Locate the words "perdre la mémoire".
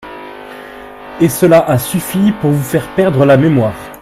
2.95-3.75